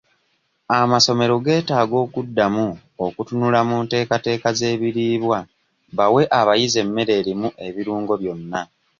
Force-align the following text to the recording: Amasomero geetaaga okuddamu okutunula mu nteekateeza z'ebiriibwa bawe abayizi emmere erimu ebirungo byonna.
Amasomero 0.77 1.35
geetaaga 1.45 1.95
okuddamu 2.05 2.67
okutunula 3.05 3.59
mu 3.69 3.75
nteekateeza 3.83 4.49
z'ebiriibwa 4.59 5.39
bawe 5.97 6.21
abayizi 6.39 6.77
emmere 6.83 7.11
erimu 7.21 7.49
ebirungo 7.67 8.13
byonna. 8.21 8.61